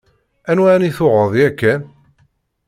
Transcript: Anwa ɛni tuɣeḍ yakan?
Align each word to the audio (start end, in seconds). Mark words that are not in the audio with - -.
Anwa 0.49 0.67
ɛni 0.75 0.89
tuɣeḍ 0.97 1.33
yakan? 1.39 1.81